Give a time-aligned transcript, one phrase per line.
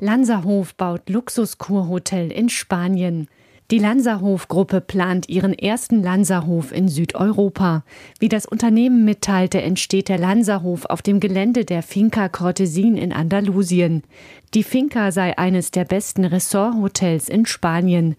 [0.00, 3.28] Lanzerhof baut Luxuskurhotel in Spanien.
[3.70, 7.82] Die Lanzerhof-Gruppe plant ihren ersten Lanzerhof in Südeuropa.
[8.20, 14.02] Wie das Unternehmen mitteilte, entsteht der Lanzerhof auf dem Gelände der Finca Cortesin in Andalusien.
[14.52, 18.16] Die Finca sei eines der besten Ressorthotels in Spanien.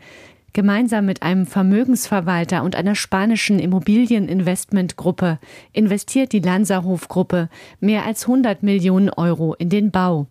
[0.54, 5.38] Gemeinsam mit einem Vermögensverwalter und einer spanischen Immobilieninvestmentgruppe
[5.72, 7.50] investiert die Lanzerhof-Gruppe
[7.80, 10.28] mehr als 100 Millionen Euro in den Bau.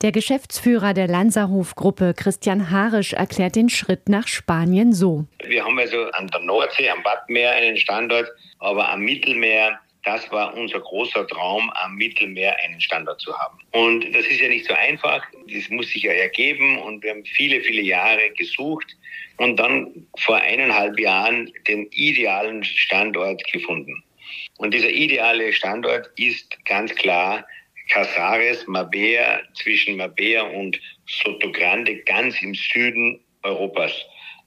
[0.00, 5.26] Der Geschäftsführer der Lanzerhof-Gruppe, Christian Harisch, erklärt den Schritt nach Spanien so.
[5.44, 8.28] Wir haben also an der Nordsee, am Badmeer einen Standort,
[8.60, 13.58] aber am Mittelmeer, das war unser großer Traum, am Mittelmeer einen Standort zu haben.
[13.72, 17.24] Und das ist ja nicht so einfach, das muss sich ja ergeben und wir haben
[17.24, 18.86] viele, viele Jahre gesucht
[19.38, 24.04] und dann vor eineinhalb Jahren den idealen Standort gefunden.
[24.58, 27.44] Und dieser ideale Standort ist ganz klar
[27.88, 33.92] Casares, Mabea, zwischen Mabea und Sotogrande, ganz im Süden Europas.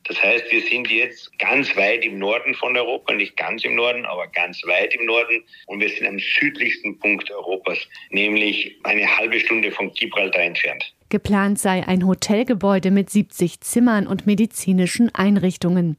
[0.06, 4.06] Das heißt, wir sind jetzt ganz weit im Norden von Europa, nicht ganz im Norden,
[4.06, 5.44] aber ganz weit im Norden.
[5.68, 7.78] Und wir sind am südlichsten Punkt Europas,
[8.10, 10.94] nämlich eine halbe Stunde von Gibraltar entfernt.
[11.10, 15.98] Geplant sei ein Hotelgebäude mit 70 Zimmern und medizinischen Einrichtungen.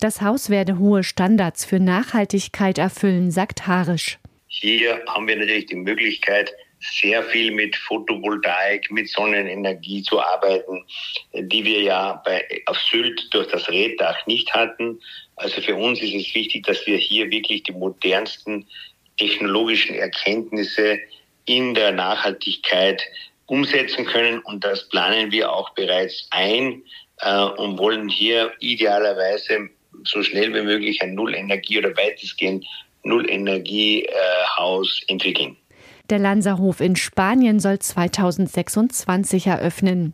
[0.00, 4.18] Das Haus werde hohe Standards für Nachhaltigkeit erfüllen, sagt Harisch.
[4.60, 10.84] Hier haben wir natürlich die Möglichkeit, sehr viel mit Photovoltaik, mit Sonnenenergie zu arbeiten,
[11.32, 15.00] die wir ja bei, auf Sylt durch das Reddach nicht hatten.
[15.36, 18.66] Also für uns ist es wichtig, dass wir hier wirklich die modernsten
[19.16, 20.98] technologischen Erkenntnisse
[21.46, 23.02] in der Nachhaltigkeit
[23.46, 24.38] umsetzen können.
[24.40, 26.82] Und das planen wir auch bereits ein
[27.20, 29.68] äh, und wollen hier idealerweise
[30.04, 32.64] so schnell wie möglich ein Nullenergie oder weitestgehend
[33.04, 35.56] Nullenergiehaus äh, entwickeln.
[36.10, 40.12] Der Lanzerhof in Spanien soll 2026 eröffnen.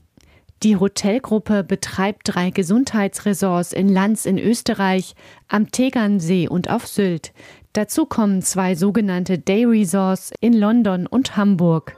[0.62, 5.14] Die Hotelgruppe betreibt drei Gesundheitsresorts in Lanz in Österreich,
[5.48, 7.32] am Tegernsee und auf Sylt.
[7.72, 11.96] Dazu kommen zwei sogenannte Day Resorts in London und Hamburg.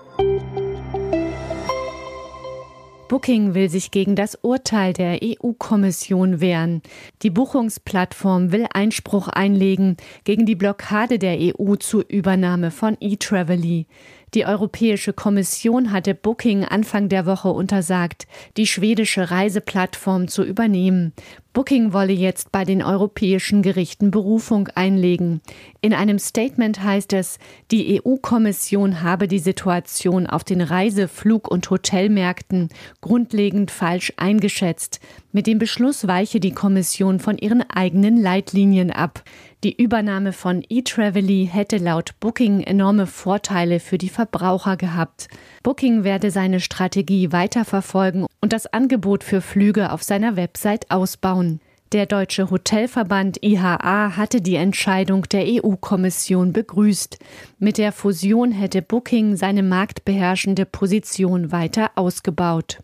[3.12, 6.80] Booking will sich gegen das Urteil der EU-Kommission wehren.
[7.20, 13.86] Die Buchungsplattform will Einspruch einlegen gegen die Blockade der EU zur Übernahme von eTravely.
[14.34, 18.26] Die Europäische Kommission hatte Booking Anfang der Woche untersagt,
[18.56, 21.12] die schwedische Reiseplattform zu übernehmen.
[21.52, 25.42] Booking wolle jetzt bei den europäischen Gerichten Berufung einlegen.
[25.82, 27.38] In einem Statement heißt es,
[27.70, 32.70] die EU-Kommission habe die Situation auf den Reise-, Flug- und Hotelmärkten
[33.02, 35.00] grundlegend falsch eingeschätzt.
[35.34, 39.24] Mit dem Beschluss weiche die Kommission von ihren eigenen Leitlinien ab.
[39.64, 45.28] Die Übernahme von eTravely hätte laut Booking enorme Vorteile für die Verbraucher gehabt.
[45.62, 51.60] Booking werde seine Strategie weiterverfolgen und das Angebot für Flüge auf seiner Website ausbauen.
[51.92, 57.18] Der Deutsche Hotelverband IHA hatte die Entscheidung der EU-Kommission begrüßt.
[57.58, 62.80] Mit der Fusion hätte Booking seine marktbeherrschende Position weiter ausgebaut.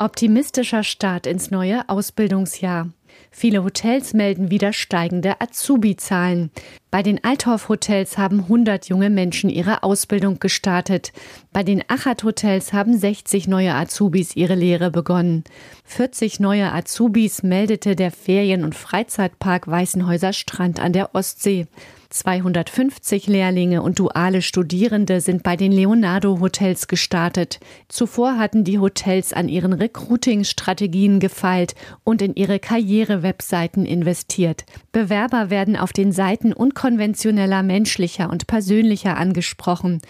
[0.00, 2.88] Optimistischer Start ins neue Ausbildungsjahr.
[3.30, 6.50] Viele Hotels melden wieder steigende Azubi-Zahlen.
[6.90, 11.12] Bei den Althoff-Hotels haben 100 junge Menschen ihre Ausbildung gestartet.
[11.52, 15.44] Bei den Achat-Hotels haben 60 neue Azubis ihre Lehre begonnen.
[15.84, 21.66] 40 neue Azubis meldete der Ferien- und Freizeitpark Weißenhäuser Strand an der Ostsee.
[22.10, 27.60] 250 Lehrlinge und duale Studierende sind bei den Leonardo Hotels gestartet.
[27.88, 31.74] Zuvor hatten die Hotels an ihren Recruiting-Strategien gefeilt
[32.04, 34.64] und in ihre Karriere-Webseiten investiert.
[34.90, 40.00] Bewerber werden auf den Seiten unkonventioneller menschlicher und persönlicher angesprochen.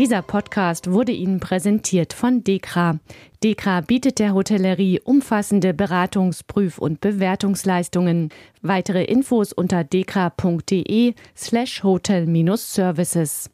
[0.00, 2.98] Dieser Podcast wurde Ihnen präsentiert von Dekra.
[3.44, 8.30] Dekra bietet der Hotellerie umfassende Beratungs-, Prüf- und Bewertungsleistungen.
[8.62, 13.50] Weitere Infos unter dekra.de slash hotel-services.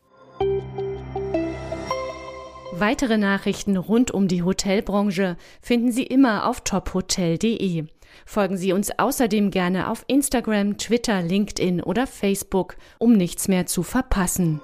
[2.70, 7.86] Weitere Nachrichten rund um die Hotelbranche finden Sie immer auf tophotel.de.
[8.24, 13.82] Folgen Sie uns außerdem gerne auf Instagram, Twitter, LinkedIn oder Facebook, um nichts mehr zu
[13.82, 14.60] verpassen.